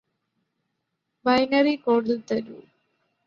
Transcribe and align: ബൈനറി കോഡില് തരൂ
ബൈനറി 1.25 1.75
കോഡില് 1.75 2.17
തരൂ 2.31 2.57